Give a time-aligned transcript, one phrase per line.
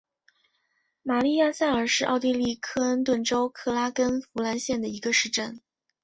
[1.03, 5.61] 玛丽亚萨尔是奥地利克恩顿州克拉根福兰县的一个市镇。